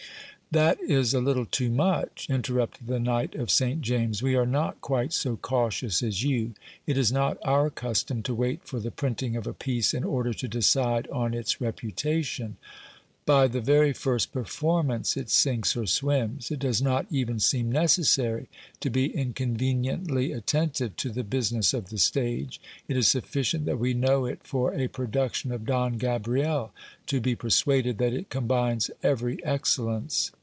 That 0.53 0.81
is 0.81 1.13
a 1.13 1.21
little 1.21 1.45
too 1.45 1.69
much, 1.69 2.27
interrupted 2.29 2.87
the 2.87 2.99
knight 2.99 3.35
of 3.35 3.49
St 3.49 3.81
James. 3.81 4.21
We 4.21 4.35
are 4.35 4.45
not 4.45 4.81
quite 4.81 5.13
so 5.13 5.37
cautious 5.37 6.03
as 6.03 6.25
you. 6.25 6.55
It 6.85 6.97
is 6.97 7.09
not 7.09 7.37
our 7.45 7.69
custom 7.69 8.21
to 8.23 8.33
wait 8.35 8.65
for 8.67 8.81
the 8.81 8.91
printing 8.91 9.37
of 9.37 9.47
a 9.47 9.53
piece 9.53 9.93
in 9.93 10.03
order 10.03 10.33
to 10.33 10.49
decide 10.49 11.07
on 11.09 11.33
its 11.33 11.61
reputation. 11.61 12.57
By 13.25 13.47
the 13.47 13.61
very 13.61 13.93
first 13.93 14.33
performance 14.33 15.15
it 15.15 15.29
sinks 15.29 15.77
or 15.77 15.85
swims. 15.85 16.51
It 16.51 16.59
does 16.59 16.81
not 16.81 17.05
even 17.09 17.39
seem 17.39 17.71
necessary 17.71 18.49
to 18.81 18.89
be 18.89 19.05
inconveniently 19.05 20.33
attentive 20.33 20.97
to 20.97 21.11
the 21.11 21.23
business 21.23 21.73
of 21.73 21.89
the 21.89 21.97
stage. 21.99 22.59
It 22.89 22.97
is 22.97 23.07
sufficient 23.07 23.63
that 23.67 23.79
we 23.79 23.93
know 23.93 24.25
it 24.25 24.39
for 24.43 24.73
a 24.73 24.89
production 24.89 25.53
of 25.53 25.65
Don 25.65 25.97
Gabriel, 25.97 26.73
to 27.07 27.21
be 27.21 27.35
persuaded 27.35 27.99
that 27.99 28.11
it 28.11 28.29
combines 28.29 28.91
every 29.01 29.41
excellence. 29.45 30.31